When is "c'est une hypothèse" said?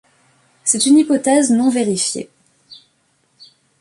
0.63-1.51